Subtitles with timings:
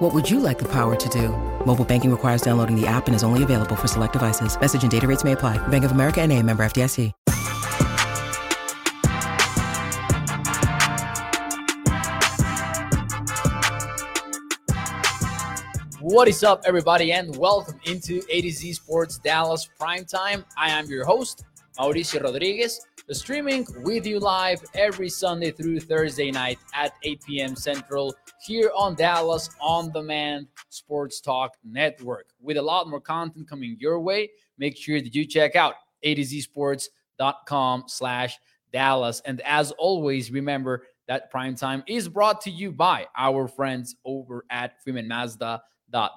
[0.00, 1.28] What would you like the power to do?
[1.66, 4.58] Mobile banking requires downloading the app and is only available for select devices.
[4.58, 5.58] Message and data rates may apply.
[5.68, 7.12] Bank of America and a member FDIC.
[16.00, 20.46] What is up, everybody, and welcome into A to Z Sports Dallas Primetime.
[20.56, 21.44] I am your host,
[21.78, 27.56] Mauricio Rodriguez, streaming with you live every Sunday through Thursday night at 8 p.m.
[27.56, 28.14] Central
[28.46, 32.26] here on Dallas On Demand Sports Talk Network.
[32.40, 36.14] With a lot more content coming your way, make sure that you check out A
[36.14, 38.38] to Z Sports.com slash
[38.72, 39.20] Dallas.
[39.24, 44.80] And as always, remember that Primetime is brought to you by our friends over at
[44.82, 45.60] Freeman Mazda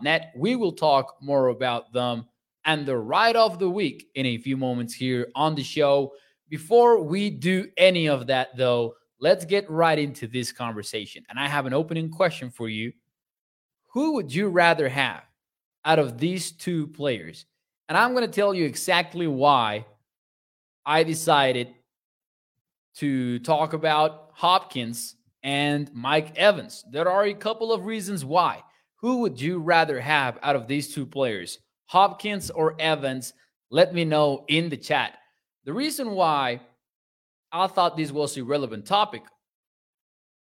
[0.01, 0.31] net.
[0.35, 2.27] We will talk more about them
[2.65, 6.13] and the ride of the week in a few moments here on the show.
[6.53, 11.25] Before we do any of that, though, let's get right into this conversation.
[11.27, 12.93] And I have an opening question for you.
[13.91, 15.23] Who would you rather have
[15.83, 17.47] out of these two players?
[17.89, 19.87] And I'm going to tell you exactly why
[20.85, 21.73] I decided
[22.97, 26.85] to talk about Hopkins and Mike Evans.
[26.91, 28.61] There are a couple of reasons why.
[28.97, 33.33] Who would you rather have out of these two players, Hopkins or Evans?
[33.71, 35.17] Let me know in the chat.
[35.65, 36.61] The reason why
[37.51, 39.23] I thought this was a relevant topic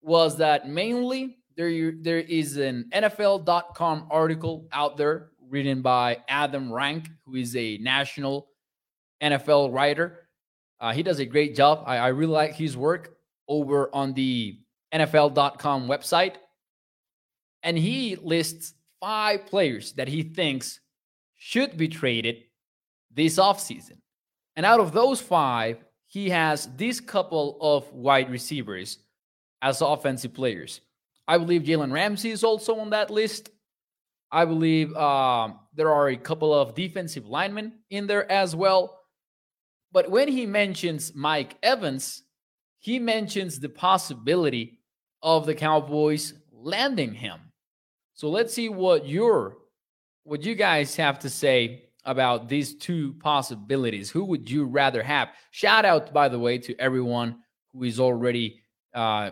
[0.02, 7.10] was that mainly there, there is an NFL.com article out there written by Adam Rank,
[7.26, 8.50] who is a national
[9.22, 10.28] NFL writer.
[10.80, 11.84] Uh, he does a great job.
[11.86, 14.60] I, I really like his work over on the
[14.94, 16.36] NFL.com website
[17.64, 20.80] and he lists five players that he thinks
[21.36, 22.38] should be traded
[23.14, 23.98] this offseason.
[24.58, 28.98] And out of those five, he has this couple of wide receivers
[29.62, 30.82] as offensive players.
[31.28, 33.52] I believe Jalen Ramsey is also on that list.
[34.32, 39.00] I believe um, there are a couple of defensive linemen in there as well.
[39.92, 42.24] But when he mentions Mike Evans,
[42.80, 44.80] he mentions the possibility
[45.22, 47.40] of the Cowboys landing him.
[48.16, 49.58] So let's see what your
[50.24, 54.10] what you guys have to say about these two possibilities.
[54.10, 55.30] Who would you rather have?
[55.52, 57.38] Shout out, by the way, to everyone
[57.74, 58.62] who is already
[58.96, 59.32] uh,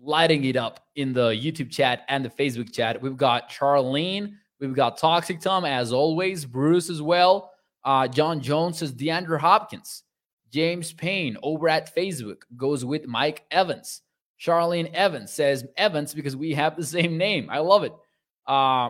[0.00, 3.00] lighting it up in the YouTube chat and the Facebook chat.
[3.00, 7.52] We've got Charlene, we've got Toxic Tom, as always, Bruce as well.
[7.84, 10.02] Uh, John Jones says DeAndre Hopkins.
[10.50, 14.00] James Payne over at Facebook goes with Mike Evans.
[14.40, 17.48] Charlene Evans says Evans because we have the same name.
[17.50, 17.92] I love it.
[18.46, 18.88] Uh,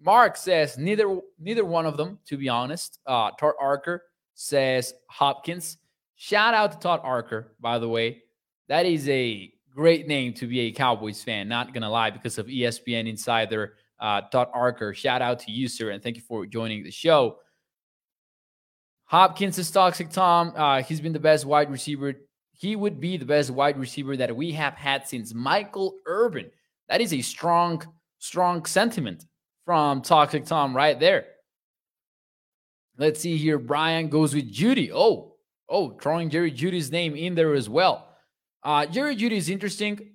[0.00, 3.00] Mark says neither neither one of them, to be honest.
[3.06, 4.02] Uh, Todd Archer
[4.34, 5.78] says Hopkins.
[6.16, 8.22] Shout out to Todd Archer, by the way.
[8.68, 11.48] That is a great name to be a Cowboys fan.
[11.48, 14.94] Not gonna lie, because of ESPN insider uh, Todd Archer.
[14.94, 17.38] Shout out to you, sir, and thank you for joining the show.
[19.04, 20.52] Hopkins is toxic, Tom.
[20.54, 22.14] Uh, he's been the best wide receiver.
[22.52, 26.50] He would be the best wide receiver that we have had since Michael Irvin.
[26.88, 27.82] That is a strong
[28.18, 29.24] strong sentiment
[29.68, 31.26] from Toxic Tom right there.
[32.96, 33.58] Let's see here.
[33.58, 34.90] Brian goes with Jeudy.
[34.90, 35.34] Oh,
[35.68, 38.08] oh, throwing Jerry Jeudy's name in there as well.
[38.62, 40.12] Uh, Jerry Jeudy is interesting.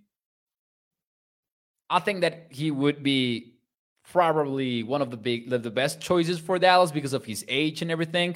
[1.87, 3.59] I think that he would be
[4.11, 7.91] probably one of the big, the best choices for Dallas because of his age and
[7.91, 8.35] everything.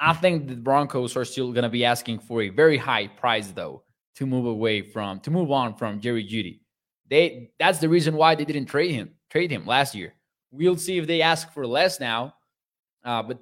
[0.00, 3.48] I think the Broncos are still going to be asking for a very high price
[3.48, 3.82] though
[4.16, 6.60] to move away from to move on from Jerry Jeudy.
[7.10, 10.14] They that's the reason why they didn't trade him trade him last year.
[10.52, 12.34] We'll see if they ask for less now,
[13.04, 13.40] uh, but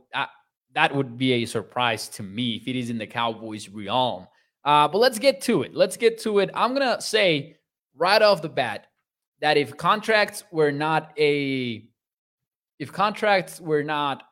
[0.74, 4.26] that would be a surprise to me if it is in the Cowboys' realm.
[4.64, 5.74] Uh, but let's get to it.
[5.74, 6.48] Let's get to it.
[6.54, 7.56] I'm gonna say
[7.94, 8.86] right off the bat
[9.42, 11.84] that if contracts were not a
[12.78, 14.22] if contracts were not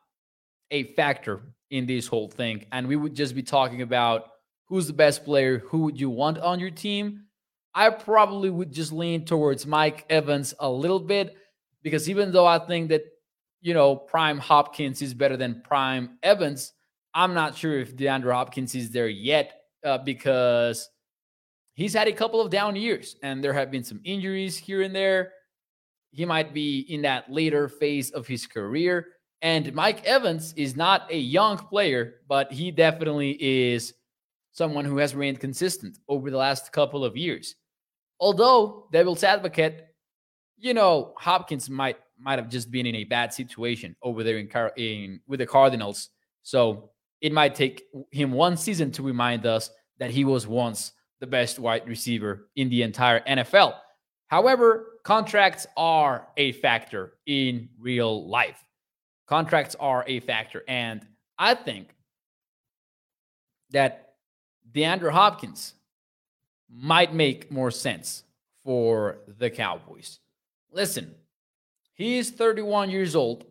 [0.71, 4.29] a factor in this whole thing, and we would just be talking about
[4.65, 7.25] who's the best player, who would you want on your team,
[7.75, 11.35] I probably would just lean towards Mike Evans a little bit
[11.83, 13.03] because even though I think that,
[13.61, 16.73] you know, Prime Hopkins is better than Prime Evans,
[17.13, 19.53] I'm not sure if DeAndre Hopkins is there yet
[19.85, 20.89] uh, because
[21.73, 24.95] he's had a couple of down years and there have been some injuries here and
[24.95, 25.33] there.
[26.11, 29.07] He might be in that later phase of his career.
[29.41, 33.93] And Mike Evans is not a young player, but he definitely is
[34.51, 37.55] someone who has remained consistent over the last couple of years.
[38.19, 39.87] Although, devil's advocate,
[40.61, 44.47] you know, Hopkins might might have just been in a bad situation over there in,
[44.47, 46.09] Car- in with the Cardinals.
[46.43, 51.25] So it might take him one season to remind us that he was once the
[51.25, 53.73] best wide receiver in the entire NFL.
[54.27, 58.63] However, contracts are a factor in real life.
[59.25, 60.63] Contracts are a factor.
[60.67, 61.05] And
[61.39, 61.95] I think
[63.71, 64.13] that
[64.71, 65.73] DeAndre Hopkins
[66.69, 68.23] might make more sense
[68.63, 70.20] for the Cowboys.
[70.71, 71.15] Listen,
[71.93, 73.45] he is 31 years old.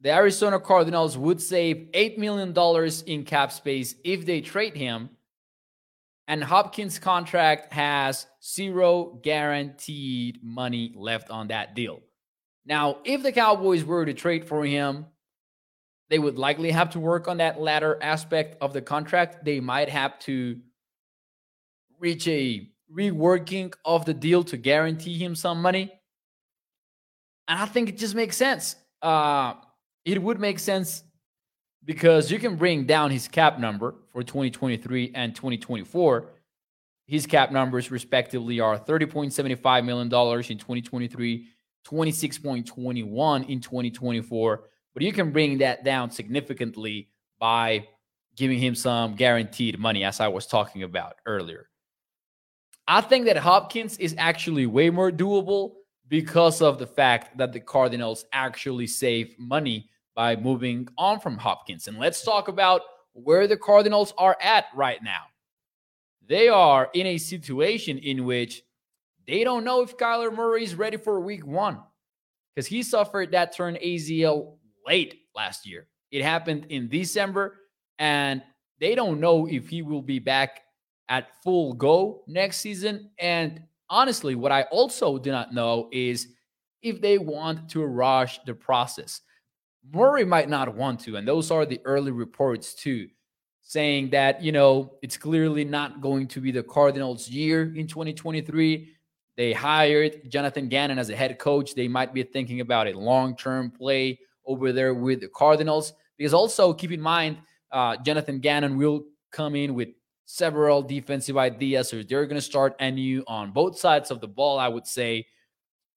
[0.00, 2.54] The Arizona Cardinals would save $8 million
[3.06, 5.10] in cap space if they trade him.
[6.26, 12.00] And Hopkins' contract has zero guaranteed money left on that deal.
[12.66, 15.06] Now, if the Cowboys were to trade for him,
[16.08, 19.44] they would likely have to work on that latter aspect of the contract.
[19.44, 20.60] They might have to
[21.98, 25.92] reach a reworking of the deal to guarantee him some money.
[27.48, 28.76] And I think it just makes sense.
[29.02, 29.54] Uh,
[30.04, 31.02] it would make sense
[31.84, 36.30] because you can bring down his cap number for 2023 and 2024.
[37.06, 40.10] His cap numbers, respectively, are $30.75 million in
[40.58, 41.48] 2023,
[41.86, 44.62] 26.21 in 2024.
[44.94, 47.88] But you can bring that down significantly by
[48.36, 51.68] giving him some guaranteed money, as I was talking about earlier.
[52.86, 55.74] I think that Hopkins is actually way more doable
[56.08, 61.88] because of the fact that the Cardinals actually save money by moving on from Hopkins.
[61.88, 62.82] And let's talk about
[63.14, 65.22] where the Cardinals are at right now.
[66.26, 68.62] They are in a situation in which
[69.26, 71.80] they don't know if Kyler Murray is ready for week one
[72.54, 75.86] because he suffered that turn ACL late last year.
[76.10, 77.56] It happened in December,
[77.98, 78.42] and
[78.78, 80.60] they don't know if he will be back
[81.08, 83.10] at full go next season.
[83.18, 86.28] And honestly, what I also do not know is
[86.82, 89.20] if they want to rush the process.
[89.92, 93.08] Murray might not want to, and those are the early reports too,
[93.60, 98.88] saying that, you know, it's clearly not going to be the Cardinals' year in 2023.
[99.36, 101.74] They hired Jonathan Gannon as a head coach.
[101.74, 105.92] They might be thinking about a long term play over there with the Cardinals.
[106.16, 107.38] Because also keep in mind,
[107.72, 109.88] uh, Jonathan Gannon will come in with
[110.26, 111.88] several defensive ideas.
[111.88, 115.26] So they're going to start anew on both sides of the ball, I would say,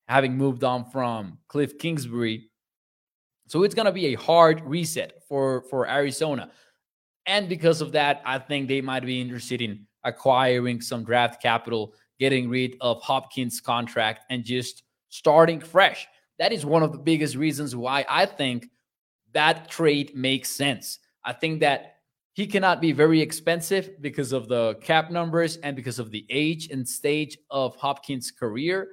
[0.07, 2.49] having moved on from Cliff Kingsbury.
[3.47, 6.51] So it's going to be a hard reset for, for Arizona.
[7.25, 11.93] And because of that, I think they might be interested in acquiring some draft capital,
[12.19, 16.07] getting rid of Hopkins' contract, and just starting fresh.
[16.39, 18.69] That is one of the biggest reasons why I think
[19.33, 20.99] that trade makes sense.
[21.23, 21.96] I think that
[22.37, 26.69] he cannot be very expensive because of the cap numbers and because of the age
[26.69, 28.89] and stage of Hopkins' career.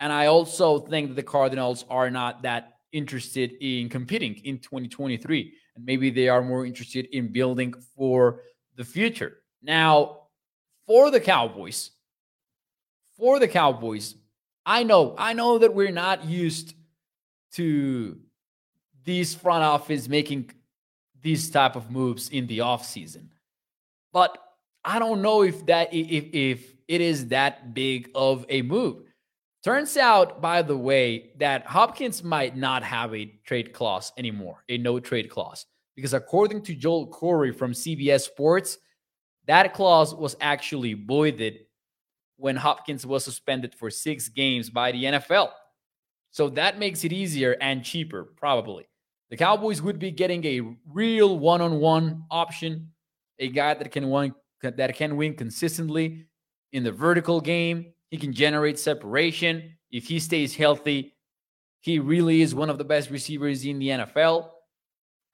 [0.00, 5.54] And I also think that the Cardinals are not that interested in competing in 2023.
[5.76, 8.42] And maybe they are more interested in building for
[8.76, 9.38] the future.
[9.62, 10.24] Now,
[10.86, 11.90] for the Cowboys,
[13.16, 14.14] for the Cowboys,
[14.66, 16.74] I know, I know that we're not used
[17.52, 18.18] to
[19.04, 20.50] these front office making
[21.24, 23.26] these type of moves in the offseason.
[24.12, 24.38] But
[24.84, 29.02] I don't know if that if if it is that big of a move.
[29.64, 34.76] Turns out, by the way, that Hopkins might not have a trade clause anymore, a
[34.76, 35.64] no trade clause,
[35.96, 38.76] because according to Joel Corry from CBS Sports,
[39.46, 41.60] that clause was actually voided
[42.36, 45.50] when Hopkins was suspended for six games by the NFL.
[46.30, 48.86] So that makes it easier and cheaper, probably.
[49.30, 52.92] The Cowboys would be getting a real one-on-one option,
[53.38, 56.26] a guy that can win that can win consistently
[56.72, 57.92] in the vertical game.
[58.10, 59.76] He can generate separation.
[59.90, 61.14] If he stays healthy,
[61.80, 64.48] he really is one of the best receivers in the NFL.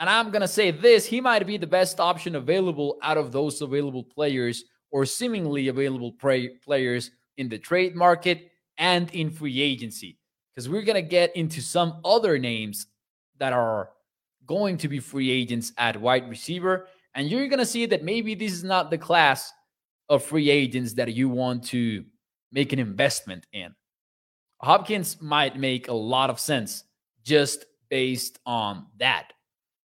[0.01, 3.33] And I'm going to say this he might be the best option available out of
[3.33, 10.19] those available players or seemingly available players in the trade market and in free agency.
[10.55, 12.87] Because we're going to get into some other names
[13.41, 13.91] that are
[14.47, 16.87] going to be free agents at wide receiver.
[17.15, 19.53] And you're going to see that maybe this is not the class
[20.09, 22.05] of free agents that you want to
[22.53, 23.75] make an investment in.
[24.61, 26.85] Hopkins might make a lot of sense
[27.25, 29.33] just based on that.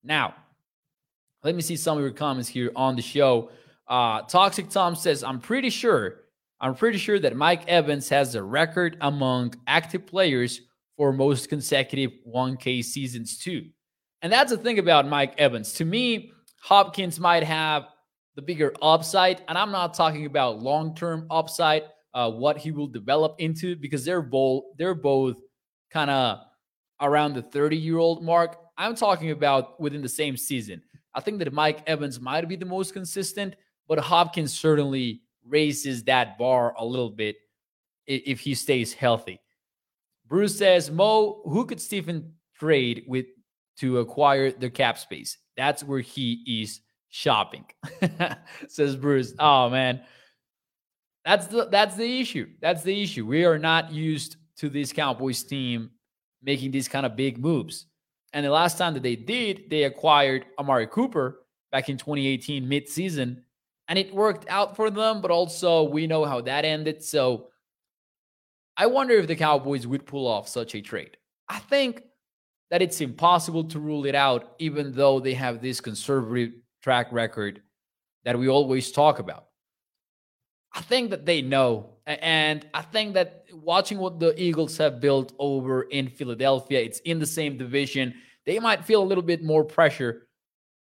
[0.04, 0.36] Now,
[1.44, 3.50] let me see some of your comments here on the show.
[3.88, 6.22] Uh, Toxic Tom says, I'm pretty sure,
[6.62, 10.62] I'm pretty sure that Mike Evans has a record among active players
[10.98, 13.70] for most consecutive 1K seasons, too.
[14.22, 15.74] And that's the thing about Mike Evans.
[15.74, 16.32] To me,
[16.62, 17.88] Hopkins might have
[18.36, 21.84] the bigger upside, and I'm not talking about long term upside,
[22.14, 25.36] uh, what he will develop into, because they're both they're both
[25.92, 26.40] kind of
[27.02, 28.58] around the 30 year old mark.
[28.78, 30.82] I'm talking about within the same season.
[31.14, 33.56] I think that Mike Evans might be the most consistent,
[33.88, 37.36] but Hopkins certainly raises that bar a little bit
[38.08, 39.40] if he stays healthy.
[40.27, 43.25] Bruce says, Mo, who could Stephen trade with
[43.80, 45.38] to acquire the cap space?
[45.58, 47.65] That's where he is shopping.
[48.68, 49.34] says Bruce.
[49.39, 50.01] Oh man.
[51.25, 52.50] That's the that's the issue.
[52.62, 53.25] That's the issue.
[53.25, 55.92] We are not used to this Cowboys team
[56.42, 57.86] making these kind of big moves.
[58.34, 63.44] And the last time that they did, they acquired Amari Cooper back in 2018 mid-season
[63.88, 67.03] and it worked out for them, but also we know how that ended.
[67.03, 67.50] So
[68.75, 71.18] I wonder if the Cowboys would pull off such a trade.
[71.48, 72.03] I think
[72.72, 77.62] that it's impossible to rule it out, even though they have this conservative track record
[78.25, 79.46] that we always talk about.
[80.74, 81.92] I think that they know.
[82.08, 87.20] And I think that watching what the Eagles have built over in Philadelphia, it's in
[87.20, 88.15] the same division.
[88.46, 90.27] They might feel a little bit more pressure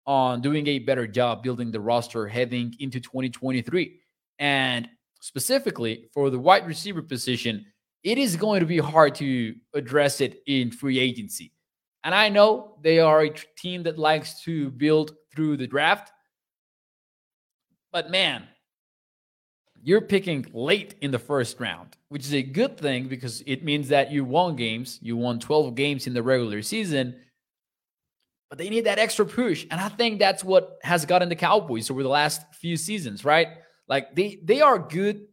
[0.06, 4.00] on doing a better job building the roster heading into 2023.
[4.40, 4.88] And
[5.20, 7.66] specifically for the wide receiver position,
[8.04, 11.54] it is going to be hard to address it in free agency.
[12.04, 16.12] And I know they are a team that likes to build through the draft.
[17.92, 18.48] But man,
[19.82, 23.90] you're picking late in the first round, which is a good thing because it means
[23.90, 25.00] that you won games.
[25.02, 27.16] You won 12 games in the regular season
[28.54, 29.66] but they need that extra push.
[29.72, 33.48] And I think that's what has gotten the Cowboys over the last few seasons, right?
[33.88, 35.26] Like they they are good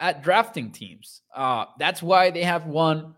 [0.00, 1.22] at drafting teams.
[1.34, 3.14] Uh, that's why they have won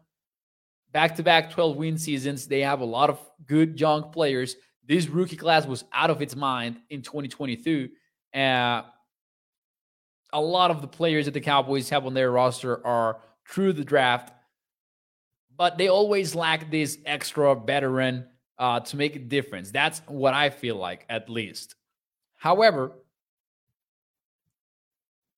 [0.92, 2.46] back-to-back 12 win seasons.
[2.46, 4.56] They have a lot of good young players.
[4.86, 7.90] This rookie class was out of its mind in 2022.
[8.34, 8.82] Uh,
[10.32, 13.84] a lot of the players that the Cowboys have on their roster are through the
[13.84, 14.32] draft,
[15.56, 18.26] but they always lack this extra veteran
[18.58, 19.70] uh, to make a difference.
[19.70, 21.74] That's what I feel like, at least.
[22.36, 22.92] However,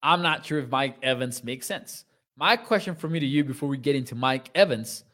[0.03, 2.05] I'm not sure if Mike Evans makes sense.
[2.37, 5.05] My question for me to you before we get into Mike Evans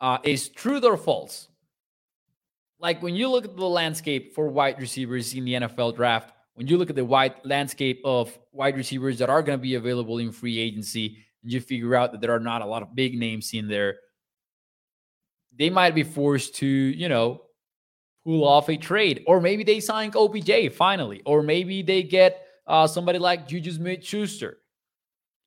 [0.00, 1.48] uh, is truth or false?
[2.78, 6.66] Like when you look at the landscape for wide receivers in the NFL draft, when
[6.66, 10.18] you look at the wide landscape of wide receivers that are going to be available
[10.18, 13.18] in free agency, and you figure out that there are not a lot of big
[13.18, 13.96] names in there,
[15.56, 17.42] they might be forced to, you know,
[18.24, 19.22] pull off a trade.
[19.26, 21.22] Or maybe they sign OBJ finally.
[21.24, 24.58] Or maybe they get uh, somebody like Juju Smith Schuster.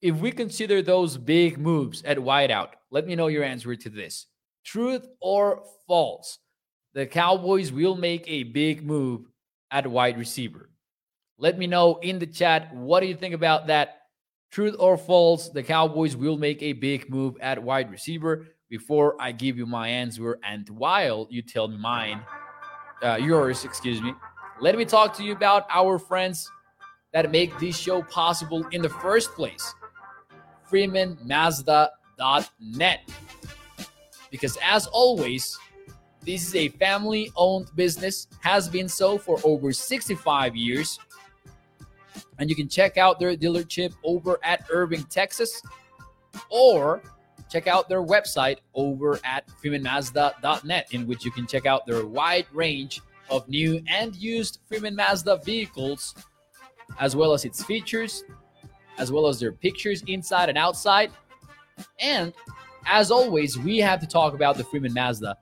[0.02, 4.28] If we consider those big moves at wideout, let me know your answer to this.
[4.64, 6.40] Truth or false?
[6.94, 9.26] The Cowboys will make a big move
[9.72, 10.70] at wide receiver.
[11.38, 14.04] Let me know in the chat what do you think about that?
[14.52, 15.50] Truth or false?
[15.50, 19.88] The Cowboys will make a big move at wide receiver before I give you my
[19.88, 22.22] answer and while you tell me mine,
[23.04, 24.14] uh, yours, excuse me,
[24.62, 26.50] let me talk to you about our friends
[27.16, 29.74] that make this show possible in the first place.
[30.70, 33.10] FreemanMazda.net.
[34.30, 35.58] Because as always,
[36.26, 41.00] this is a family owned business, has been so for over 65 years.
[42.38, 45.62] And you can check out their dealership over at Irving, Texas,
[46.50, 47.02] or
[47.50, 52.48] check out their website over at freemanmazda.net, in which you can check out their wide
[52.52, 56.14] range of new and used Freeman Mazda vehicles,
[57.00, 58.24] as well as its features,
[58.98, 61.12] as well as their pictures inside and outside.
[62.00, 62.34] And
[62.86, 65.38] as always, we have to talk about the Freeman Mazda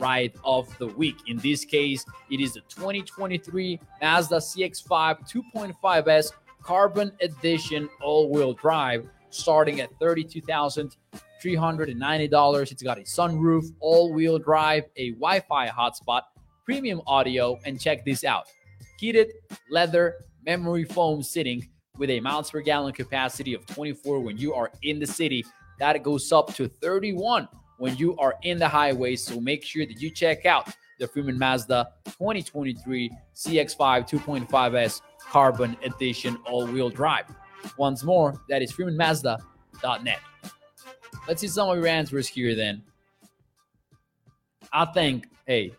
[0.00, 1.16] ride of the week.
[1.26, 6.32] In this case, it is the 2023 Mazda CX5 2.5S
[6.62, 10.96] Carbon Edition all wheel drive, starting at 32,000.
[11.44, 12.72] $390.
[12.72, 16.22] It's got a sunroof, all wheel drive, a Wi Fi hotspot,
[16.64, 18.46] premium audio, and check this out
[19.04, 19.34] heated
[19.70, 24.70] leather memory foam sitting with a miles per gallon capacity of 24 when you are
[24.82, 25.44] in the city.
[25.78, 27.48] That goes up to 31
[27.78, 29.16] when you are in the highway.
[29.16, 36.38] So make sure that you check out the Freeman Mazda 2023 CX5 2.5S Carbon Edition
[36.46, 37.26] all wheel drive.
[37.78, 40.20] Once more, that is freemanmazda.net.
[41.26, 42.82] Let's see some of your answers here then.
[44.72, 45.72] I think, hey,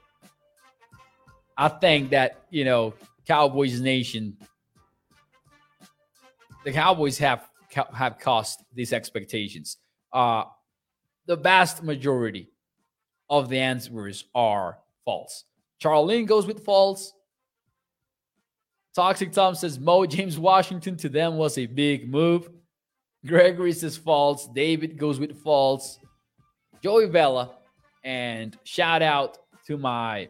[1.58, 2.94] I think that, you know,
[3.28, 4.38] Cowboys Nation,
[6.66, 7.48] the Cowboys have
[7.94, 9.78] have cost these expectations.
[10.12, 10.44] Uh
[11.28, 12.50] the vast majority
[13.30, 15.46] of the answers are false.
[15.82, 17.14] Charlene goes with false.
[18.96, 22.50] Toxic Tom says Mo James Washington to them was a big move.
[23.26, 24.48] Gregory says false.
[24.48, 26.00] David goes with false.
[26.84, 27.56] Joey Bella.
[28.04, 30.30] And shout out to my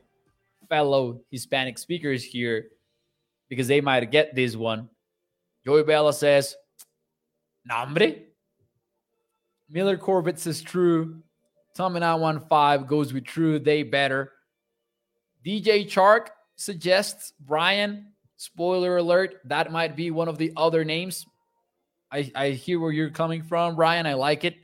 [0.70, 2.70] fellow Hispanic speakers here
[3.50, 4.90] because they might get this one.
[5.66, 6.56] Joey Bella says,
[7.66, 8.14] Nombre.
[9.70, 11.22] Miller Corbett says true.
[11.74, 13.60] Tommy 915 goes with true.
[13.60, 14.32] They better.
[15.46, 18.08] DJ Chark suggests Brian.
[18.38, 21.26] Spoiler alert, that might be one of the other names.
[22.12, 24.06] I, I hear where you're coming from, Brian.
[24.06, 24.56] I like it.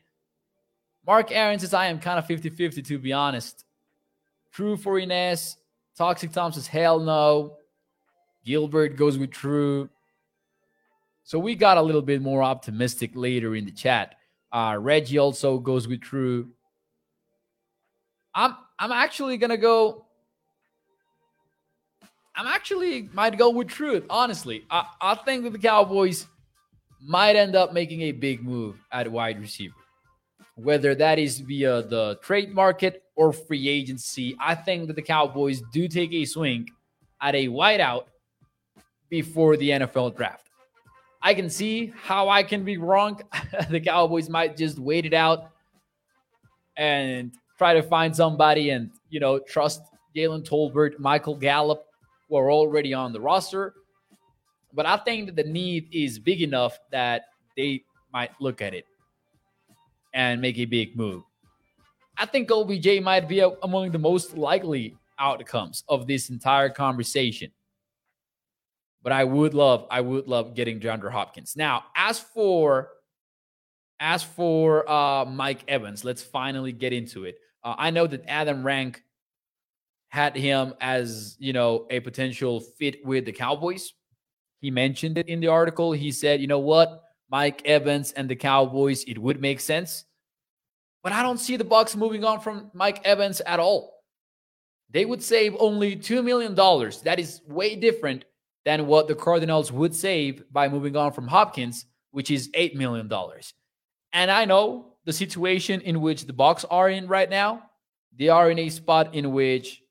[1.08, 3.66] Mark Aaron says, I am kind of 50 50, to be honest.
[4.52, 5.58] True for Ines.
[5.98, 7.58] Toxic Tom says, hell no.
[8.46, 9.90] Gilbert goes with true.
[11.24, 14.16] So we got a little bit more optimistic later in the chat.
[14.52, 16.50] Uh, Reggie also goes with true.
[18.34, 20.06] I'm I'm actually gonna go.
[22.36, 24.06] I'm actually might go with truth.
[24.10, 26.28] Honestly, I, I think that the Cowboys
[27.02, 29.76] might end up making a big move at wide receiver,
[30.56, 34.36] whether that is via the trade market or free agency.
[34.40, 36.68] I think that the Cowboys do take a swing
[37.22, 38.06] at a wideout
[39.10, 40.51] before the NFL draft.
[41.22, 43.22] I can see how I can be wrong.
[43.70, 45.52] the Cowboys might just wait it out
[46.78, 49.82] and try to find somebody and, you know, trust
[50.16, 51.86] Jalen Tolbert, Michael Gallup,
[52.28, 53.74] who are already on the roster.
[54.74, 57.26] But I think that the need is big enough that
[57.56, 58.86] they might look at it
[60.14, 61.24] and make a big move.
[62.18, 67.52] I think OBJ might be among the most likely outcomes of this entire conversation.
[69.04, 71.56] But I would love, I would love getting DeAndre Hopkins.
[71.56, 72.90] Now, as for
[74.00, 77.38] as for uh, Mike Evans, let's finally get into it.
[77.64, 79.04] Uh, I know that Adam Rank
[80.10, 83.94] had him as you know a potential fit with the Cowboys.
[84.60, 85.92] He mentioned it in the article.
[85.92, 90.06] He said, "You know what, Mike Evans and the Cowboys, it would make sense."
[91.04, 94.04] But I don't see the Bucs moving on from Mike Evans at all.
[94.92, 96.54] They would save only $2 million.
[96.54, 98.26] That is way different
[98.66, 103.12] than what the Cardinals would save by moving on from Hopkins, which is $8 million.
[104.14, 107.64] And I know the situation in which the Bucs are in right now.
[108.18, 109.82] They are in a spot in which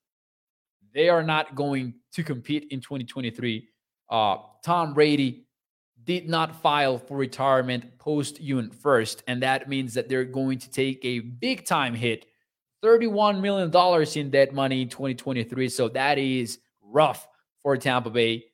[0.94, 3.68] they are not going to compete in 2023.
[4.08, 5.46] Uh, Tom Brady
[6.04, 10.70] did not file for retirement post June 1st, and that means that they're going to
[10.70, 12.26] take a big time hit
[12.82, 13.70] $31 million
[14.18, 15.68] in dead money in 2023.
[15.68, 17.28] So that is rough
[17.62, 18.44] for Tampa Bay.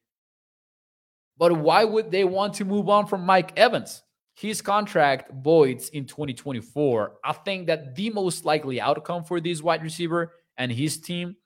[1.38, 4.03] But why would they want to move on from Mike Evans?
[4.35, 7.14] His contract voids in 2024.
[7.25, 11.37] I think that the most likely outcome for this wide receiver and his team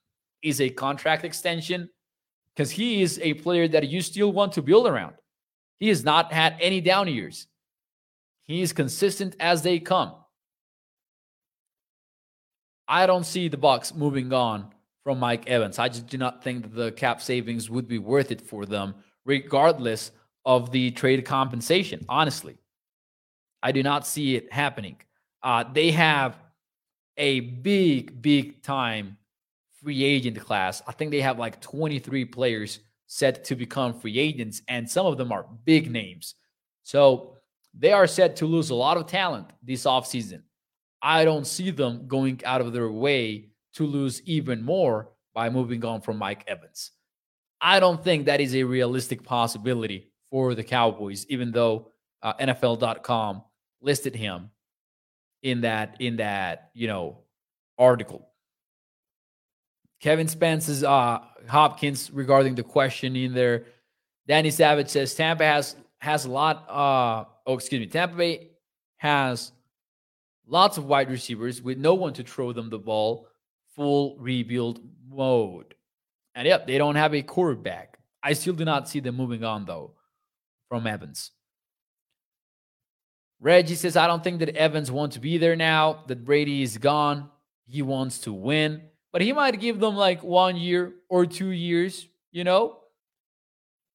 [0.42, 1.88] is a contract extension
[2.55, 5.14] because he is a player that you still want to build around.
[5.79, 7.46] He has not had any down years.
[8.44, 10.14] He is consistent as they come.
[12.88, 14.74] I don't see the Bucs moving on
[15.05, 15.79] from Mike Evans.
[15.79, 18.96] I just do not think that the cap savings would be worth it for them
[19.24, 20.12] regardless
[20.44, 22.04] of the trade compensation.
[22.09, 22.56] Honestly,
[23.62, 24.96] I do not see it happening.
[25.42, 26.38] Uh, they have
[27.16, 29.16] a big, big time
[29.83, 30.83] free agent class.
[30.87, 35.16] I think they have like 23 players set to become free agents, and some of
[35.16, 36.35] them are big names.
[36.83, 37.37] So
[37.76, 40.42] they are set to lose a lot of talent this offseason.
[41.02, 45.85] I don't see them going out of their way to lose even more by moving
[45.85, 46.92] on from Mike Evans.
[47.61, 51.92] I don't think that is a realistic possibility for the Cowboys, even though
[52.23, 53.42] uh, NFL.com
[53.83, 54.51] listed him
[55.42, 57.18] in that in that you know
[57.79, 58.27] article.
[60.01, 63.66] Kevin Spence's uh, Hopkins regarding the question in there.
[64.27, 66.66] Danny Savage says Tampa has has a lot.
[66.68, 67.87] Uh, oh, excuse me.
[67.87, 68.51] Tampa Bay
[68.96, 69.53] has
[70.46, 73.27] lots of wide receivers with no one to throw them the ball.
[73.77, 75.75] Full rebuild mode.
[76.34, 77.98] And yep, they don't have a quarterback.
[78.22, 79.94] I still do not see them moving on though
[80.68, 81.30] from Evans.
[83.40, 86.76] Reggie says, I don't think that Evans wants to be there now, that Brady is
[86.76, 87.30] gone.
[87.66, 92.06] He wants to win, but he might give them like one year or two years,
[92.32, 92.78] you know?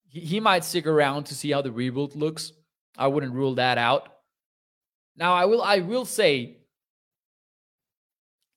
[0.07, 2.53] He, he might stick around to see how the rebuild looks.
[2.97, 4.09] I wouldn't rule that out.
[5.17, 6.57] Now, I will I will say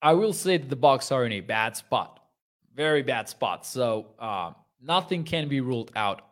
[0.01, 2.18] I will say that the Bucs are in a bad spot
[2.79, 3.67] very bad spot.
[3.67, 6.23] So uh, nothing can be ruled out.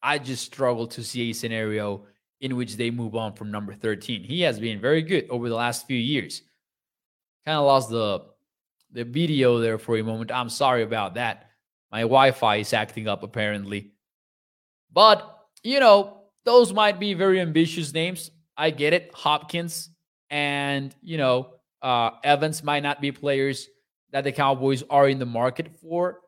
[0.00, 2.06] I just struggle to see a scenario
[2.40, 4.22] in which they move on from number 13.
[4.22, 6.42] He has been very good over the last few years.
[7.44, 8.22] Kind of lost the
[8.92, 10.32] the video there for a moment.
[10.32, 11.50] I'm sorry about that.
[11.92, 13.90] My Wi Fi is acting up apparently.
[14.92, 15.18] But,
[15.62, 18.30] you know, those might be very ambitious names.
[18.56, 19.10] I get it.
[19.14, 19.90] Hopkins
[20.28, 23.68] and, you know, uh, Evans might not be players
[24.12, 26.20] that the Cowboys are in the market for.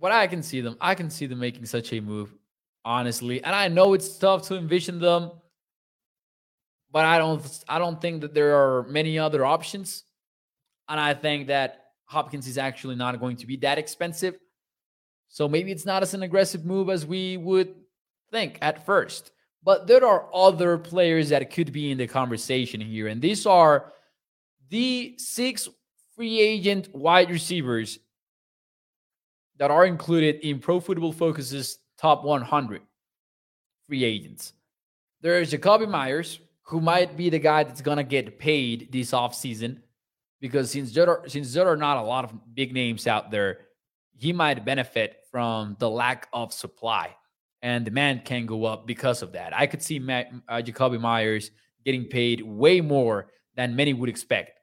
[0.00, 0.76] But I can see them.
[0.80, 2.34] I can see them making such a move,
[2.84, 3.42] honestly.
[3.42, 5.30] And I know it's tough to envision them,
[6.90, 10.04] but I don't I don't think that there are many other options.
[10.88, 14.36] And I think that Hopkins is actually not going to be that expensive.
[15.28, 17.74] So maybe it's not as an aggressive move as we would
[18.30, 19.30] think at first.
[19.62, 23.06] But there are other players that could be in the conversation here.
[23.06, 23.92] And these are
[24.72, 25.68] the six
[26.16, 27.98] free agent wide receivers
[29.58, 32.80] that are included in Pro Football Focus's top 100
[33.86, 34.54] free agents.
[35.20, 39.76] There's Jakobi Meyers, who might be the guy that's going to get paid this offseason
[40.40, 43.58] because since there, are, since there are not a lot of big names out there,
[44.16, 47.14] he might benefit from the lack of supply
[47.60, 49.54] and demand can go up because of that.
[49.54, 51.50] I could see Matt, uh, Jakobi Meyers
[51.84, 54.60] getting paid way more than many would expect.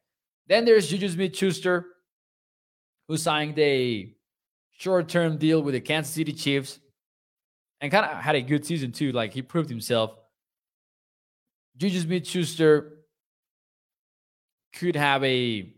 [0.50, 1.86] Then there's Juju Smith Schuster,
[3.08, 4.16] who signed a
[4.72, 6.80] short term deal with the Kansas City Chiefs
[7.80, 9.12] and kind of had a good season too.
[9.12, 10.12] Like he proved himself.
[11.78, 12.94] Juju Smith Schuster
[14.74, 15.72] could have a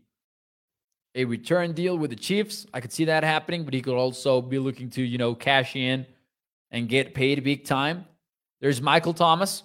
[1.16, 2.66] a return deal with the Chiefs.
[2.74, 5.76] I could see that happening, but he could also be looking to, you know, cash
[5.76, 6.06] in
[6.72, 8.06] and get paid big time.
[8.62, 9.64] There's Michael Thomas,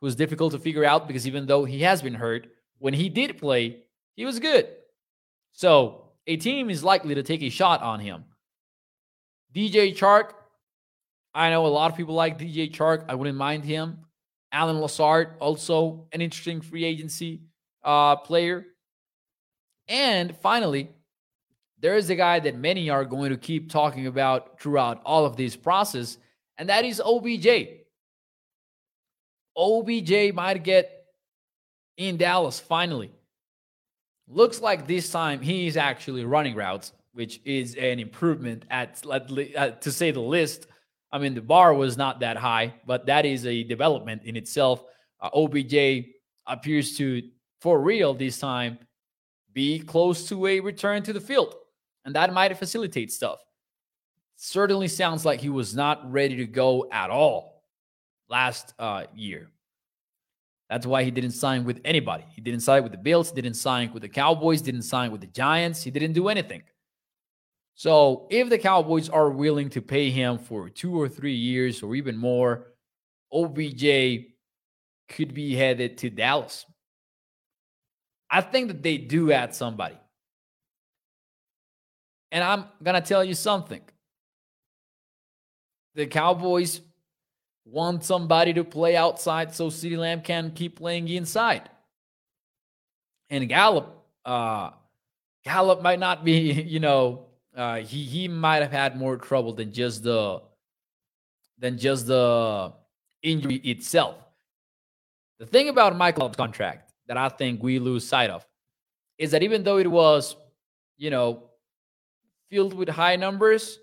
[0.00, 3.38] who's difficult to figure out because even though he has been hurt, when he did
[3.38, 3.84] play,
[4.18, 4.66] he was good.
[5.52, 8.24] So a team is likely to take a shot on him.
[9.54, 10.32] DJ Chark,
[11.32, 13.04] I know a lot of people like DJ Chark.
[13.08, 13.98] I wouldn't mind him.
[14.50, 17.42] Allen Lazard, also an interesting free agency
[17.84, 18.66] uh, player.
[19.86, 20.90] And finally,
[21.78, 25.36] there is a guy that many are going to keep talking about throughout all of
[25.36, 26.18] this process,
[26.56, 27.46] and that is OBJ.
[29.56, 31.04] OBJ might get
[31.96, 33.12] in Dallas finally.
[34.28, 39.92] Looks like this time he's actually running routes, which is an improvement at, at to
[39.92, 40.66] say the least.
[41.10, 44.84] I mean, the bar was not that high, but that is a development in itself.
[45.20, 46.04] Uh, OBJ
[46.46, 47.22] appears to,
[47.60, 48.78] for real this time,
[49.54, 51.54] be close to a return to the field,
[52.04, 53.38] and that might facilitate stuff
[54.38, 57.64] certainly sounds like he was not ready to go at all
[58.28, 59.50] last uh, year.
[60.68, 62.24] That's why he didn't sign with anybody.
[62.28, 65.26] He didn't sign with the Bills, didn't sign with the Cowboys, didn't sign with the
[65.26, 65.82] Giants.
[65.82, 66.62] He didn't do anything.
[67.74, 71.94] So if the Cowboys are willing to pay him for two or three years or
[71.94, 72.66] even more,
[73.32, 74.26] OBJ
[75.08, 76.66] could be headed to Dallas.
[78.30, 79.96] I think that they do add somebody.
[82.30, 83.80] And I'm going to tell you something
[85.94, 86.80] the Cowboys
[87.70, 91.68] want somebody to play outside so CeeDee Lamb can keep playing inside.
[93.30, 94.70] And Gallup, uh,
[95.44, 97.26] Gallup might not be, you know,
[97.56, 100.40] uh, he he might have had more trouble than just the
[101.58, 102.72] than just the
[103.22, 104.16] injury itself.
[105.38, 108.46] The thing about Michael's contract that I think we lose sight of
[109.18, 110.36] is that even though it was,
[110.96, 111.50] you know,
[112.48, 113.78] filled with high numbers,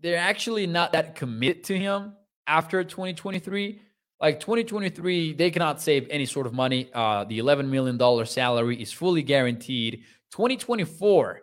[0.00, 2.14] they're actually not that committed to him
[2.46, 3.80] after 2023.
[4.20, 6.88] Like 2023, they cannot save any sort of money.
[6.94, 10.04] Uh, the $11 million salary is fully guaranteed.
[10.30, 11.40] 2024,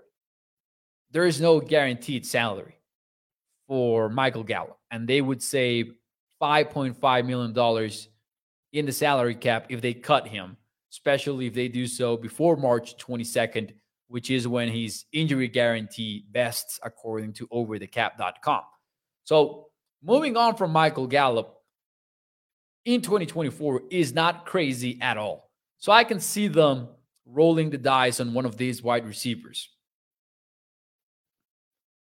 [1.12, 2.76] there is no guaranteed salary
[3.68, 5.94] for Michael Gallup, and they would save
[6.42, 7.92] $5.5 million
[8.74, 10.58] in the salary cap if they cut him,
[10.92, 13.74] especially if they do so before March 22nd
[14.12, 18.62] which is when his injury guarantee vests, according to overthecap.com.
[19.24, 19.70] So,
[20.04, 21.58] moving on from Michael Gallup
[22.86, 25.50] in 2024 is not crazy at all.
[25.78, 26.90] So, I can see them
[27.26, 29.70] rolling the dice on one of these wide receivers,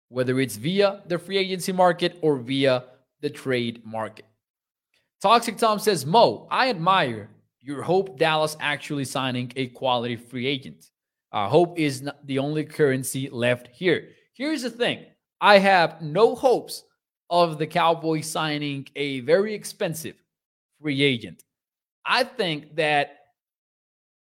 [0.08, 2.84] whether it's via the free agency market or via
[3.20, 4.24] the trade market.
[5.20, 7.28] Toxic Tom says, Mo, I admire
[7.60, 10.86] your hope Dallas actually signing a quality free agent.
[11.32, 14.08] Uh, hope is not the only currency left here.
[14.32, 15.04] Here's the thing
[15.40, 16.84] I have no hopes
[17.30, 20.16] of the Cowboys signing a very expensive
[20.80, 21.44] free agent.
[22.04, 23.18] I think that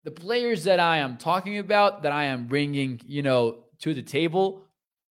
[0.05, 4.03] the players that I am talking about, that I am bringing, you know, to the
[4.03, 4.67] table,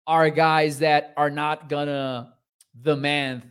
[0.06, 2.34] are guys that are not gonna
[2.82, 3.42] demand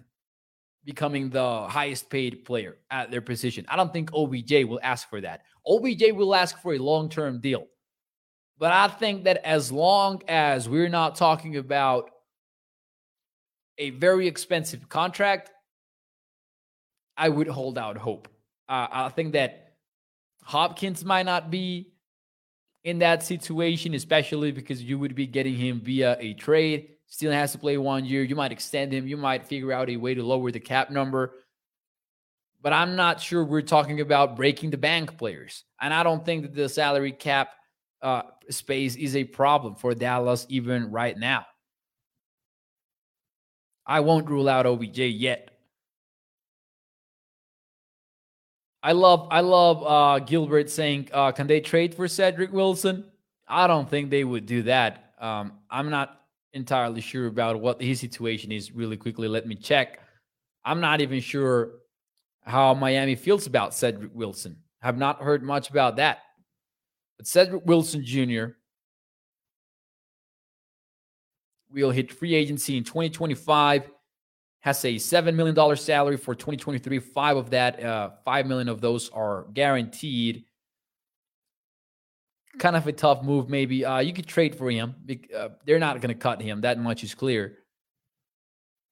[0.85, 3.65] becoming the highest paid player at their position.
[3.69, 5.43] I don't think OBJ will ask for that.
[5.67, 7.67] OBJ will ask for a long term deal
[8.57, 12.11] But I think that as long as we're not talking about
[13.77, 15.51] a very expensive contract,
[17.17, 18.27] I would hold out hope.
[18.67, 19.75] Uh, I think that
[20.43, 21.93] Hopkins might not be
[22.83, 26.89] in that situation, especially because you would be getting him via a trade.
[27.07, 28.23] Still has to play one year.
[28.23, 29.07] You might extend him.
[29.07, 31.35] You might figure out a way to lower the cap number.
[32.61, 35.63] But I'm not sure we're talking about breaking the bank players.
[35.81, 37.49] And I don't think that the salary cap
[38.01, 41.45] uh, space is a problem for Dallas even right now.
[43.85, 45.49] I won't rule out OBJ yet.
[48.81, 53.05] I love I love uh, Gilbert saying, uh, "Can they trade for Cedric Wilson?"
[53.47, 55.13] I don't think they would do that.
[55.19, 56.21] Um, I'm not
[56.53, 58.71] entirely sure about what his situation is.
[58.71, 59.99] Really quickly, let me check.
[60.65, 61.71] I'm not even sure
[62.41, 64.57] how Miami feels about Cedric Wilson.
[64.81, 66.19] Have not heard much about that.
[67.17, 68.47] But Cedric Wilson Jr.
[71.73, 73.89] will hit free agency in 2025
[74.63, 76.99] has a $7 million salary for 2023.
[76.99, 80.45] Five of that, uh, 5 million of those are guaranteed.
[82.59, 83.83] Kind of a tough move, maybe.
[83.83, 84.95] Uh, you could trade for him.
[85.35, 86.61] Uh, they're not going to cut him.
[86.61, 87.57] That much is clear.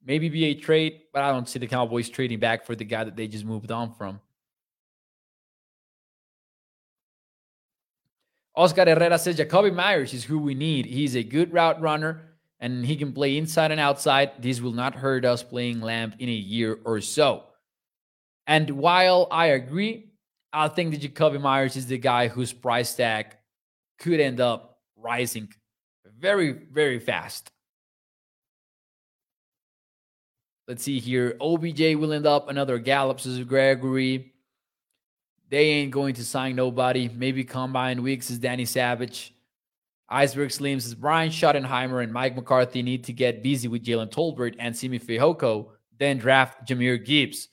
[0.04, 3.06] Maybe be a trade, but I don't see the Cowboys trading back for the guy
[3.06, 4.20] that they just moved on from.
[8.56, 10.86] Oscar Herrera says Jakobi Meyers is who we need.
[10.86, 12.31] He's a good route runner
[12.62, 14.32] and he can play inside and outside.
[14.40, 17.44] This will not hurt us playing Lamb in a year or so.
[18.48, 20.12] And while I agree,
[20.54, 23.36] I think that Jakobi Meyers is the guy whose price tag
[24.00, 25.50] could end up rising
[26.20, 27.50] very, very fast.
[30.68, 31.36] Let's see here.
[31.42, 34.34] OBJ will end up another Gallup, says Gregory.
[35.50, 37.10] They ain't going to sign nobody.
[37.10, 39.34] Maybe combine weeks is Danny Savage.
[40.12, 44.56] Iceberg Slim says Brian Schottenheimer and Mike McCarthy need to get busy with Jalen Tolbert
[44.60, 47.48] and Simi Fehoko, then draft Jahmyr Gibbs.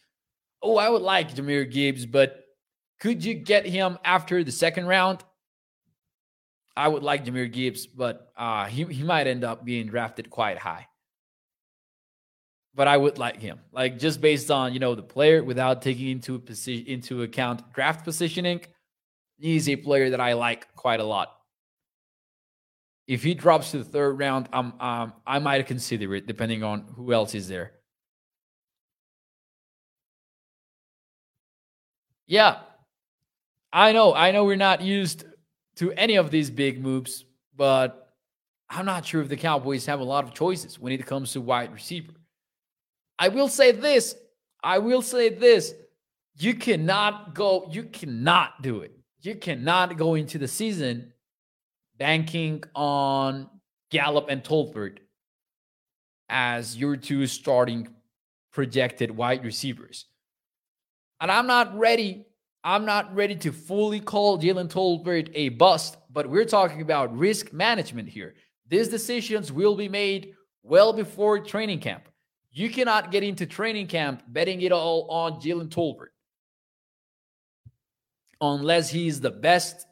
[0.61, 2.41] Oh, I would like Jahmyr Gibbs, but
[2.99, 5.23] could you get him after the second round?
[6.77, 10.59] I would like Jahmyr Gibbs, but uh, he, he might end up being drafted quite
[10.59, 10.89] high.
[12.75, 16.09] But I would like him, like just based on you know the player, without taking
[16.09, 18.61] into position into account draft positioning.
[19.37, 21.38] He's a player that I like quite a lot
[23.09, 26.85] if he drops to the third round, um, um, I might consider it depending on
[26.95, 27.73] who else is there.
[32.27, 32.59] Yeah,
[33.73, 34.15] I know.
[34.15, 35.25] I know we're not used
[35.77, 37.25] to any of these big moves,
[37.57, 38.15] but
[38.69, 41.41] I'm not sure if the Cowboys have a lot of choices when it comes to
[41.41, 42.13] wide receiver.
[43.19, 44.15] I will say this.
[44.63, 45.73] I will say this.
[46.37, 48.93] You cannot go, you cannot do it.
[49.23, 51.15] You cannot go into the season
[51.99, 53.49] banking on
[53.91, 54.99] Gallup and Tolbert
[56.29, 57.89] as your two starting
[58.53, 60.07] projected wide receivers.
[61.21, 62.27] And I'm not ready.
[62.65, 67.53] I'm not ready to fully call Jalen Tolbert a bust, but we're talking about risk
[67.53, 68.35] management here.
[68.69, 72.09] These decisions will be made well before training camp.
[72.51, 76.09] You cannot get into training camp betting it all on Jalen Tolbert
[78.41, 79.88] unless he's the best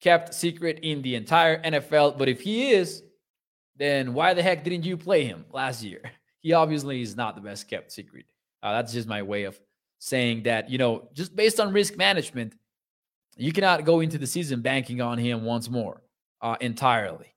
[0.00, 2.18] kept secret in the entire NFL.
[2.18, 3.02] But if he is,
[3.76, 6.02] then why the heck didn't you play him last year?
[6.42, 8.24] He obviously is not the best kept secret.
[8.62, 9.60] Uh, that's just my way of
[9.98, 12.54] saying that, you know, just based on risk management,
[13.36, 16.02] you cannot go into the season banking on him once more
[16.40, 17.34] uh, entirely.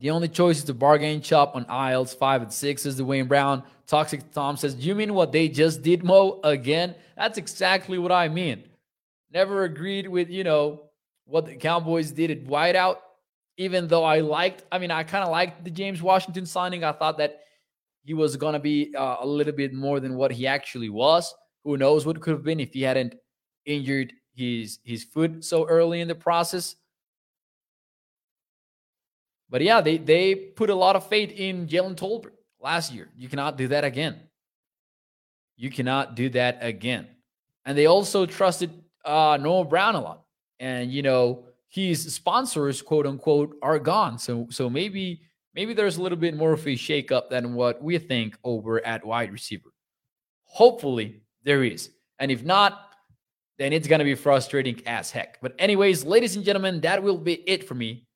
[0.00, 3.26] The only choice is to bargain chop on aisles five and six, is the Wayne
[3.26, 3.62] Brown.
[3.86, 6.40] Toxic Tom says, you mean what they just did, Mo?
[6.42, 6.94] Again?
[7.16, 8.64] That's exactly what I mean.
[9.30, 10.90] Never agreed with, you know,
[11.26, 12.96] what the Cowboys did at wideout,
[13.58, 16.82] even though I liked, I mean, I kind of liked the James Washington signing.
[16.82, 17.40] I thought that
[18.02, 21.34] he was going to be uh, a little bit more than what he actually was.
[21.64, 23.16] Who knows what could have been if he hadn't
[23.66, 26.76] injured his his foot so early in the process.
[29.50, 33.08] But yeah, they they put a lot of faith in Jalen Tolbert last year.
[33.16, 34.20] You cannot do that again.
[35.56, 37.08] You cannot do that again.
[37.66, 38.70] And they also trusted
[39.04, 40.22] uh, Noah Brown a lot.
[40.60, 44.18] And you know, his sponsors, quote unquote, are gone.
[44.18, 45.22] So so maybe
[45.54, 49.04] maybe there's a little bit more of a shakeup than what we think over at
[49.04, 49.72] wide receiver.
[50.44, 51.90] Hopefully there is.
[52.20, 52.86] And if not,
[53.58, 55.40] then it's gonna be frustrating as heck.
[55.42, 58.06] But anyways, ladies and gentlemen, that will be it for me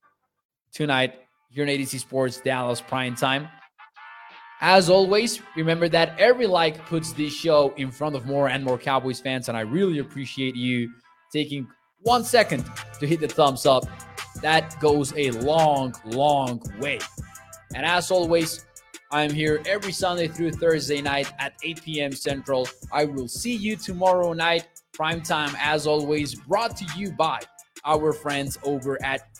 [0.72, 1.14] tonight
[1.54, 3.48] here in A to Z Sports Dallas Prime Time.
[4.60, 8.76] As always, remember that every like puts this show in front of more and more
[8.76, 10.90] Cowboys fans, and I really appreciate you
[11.32, 11.68] taking
[12.02, 12.64] one second
[12.98, 13.84] to hit the thumbs up.
[14.42, 16.98] That goes a long, long way.
[17.74, 18.66] And as always,
[19.12, 22.12] I'm here every Sunday through Thursday night at 8 p.m.
[22.12, 22.68] Central.
[22.92, 27.40] I will see you tomorrow night, prime time, as always, brought to you by
[27.84, 29.34] our friends over at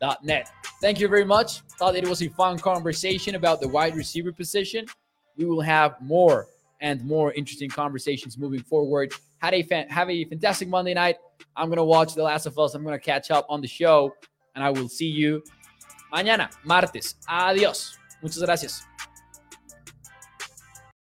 [0.00, 0.50] freemanmazda.net.
[0.80, 1.60] Thank you very much.
[1.78, 4.86] Thought it was a fun conversation about the wide receiver position.
[5.36, 6.46] We will have more
[6.80, 9.12] and more interesting conversations moving forward.
[9.38, 11.16] Had a fan, have a fantastic Monday night.
[11.56, 12.74] I'm gonna watch The Last of Us.
[12.74, 14.14] I'm gonna catch up on the show,
[14.54, 15.42] and I will see you
[16.12, 17.16] mañana, martes.
[17.28, 17.96] Adiós.
[18.22, 18.82] Muchas gracias.